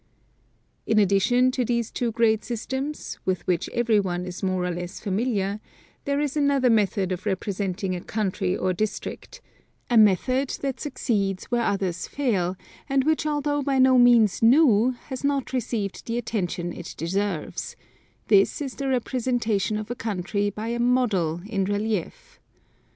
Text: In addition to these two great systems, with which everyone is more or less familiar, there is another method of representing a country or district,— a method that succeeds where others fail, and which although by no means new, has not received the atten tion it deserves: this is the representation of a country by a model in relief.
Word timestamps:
In 0.87 0.97
addition 0.97 1.51
to 1.51 1.63
these 1.63 1.91
two 1.91 2.11
great 2.11 2.43
systems, 2.43 3.19
with 3.23 3.45
which 3.45 3.69
everyone 3.69 4.25
is 4.25 4.41
more 4.41 4.65
or 4.65 4.71
less 4.71 4.99
familiar, 4.99 5.59
there 6.05 6.19
is 6.19 6.35
another 6.35 6.71
method 6.71 7.11
of 7.11 7.27
representing 7.27 7.95
a 7.95 8.01
country 8.01 8.57
or 8.57 8.73
district,— 8.73 9.41
a 9.91 9.97
method 9.99 10.57
that 10.61 10.79
succeeds 10.79 11.43
where 11.51 11.61
others 11.61 12.07
fail, 12.07 12.57
and 12.89 13.03
which 13.03 13.27
although 13.27 13.61
by 13.61 13.77
no 13.77 13.99
means 13.99 14.41
new, 14.41 14.95
has 15.09 15.23
not 15.23 15.53
received 15.53 16.07
the 16.07 16.17
atten 16.17 16.47
tion 16.47 16.73
it 16.73 16.95
deserves: 16.97 17.75
this 18.27 18.59
is 18.59 18.73
the 18.77 18.87
representation 18.87 19.77
of 19.77 19.91
a 19.91 19.95
country 19.95 20.49
by 20.49 20.69
a 20.69 20.79
model 20.79 21.41
in 21.45 21.63
relief. 21.65 22.39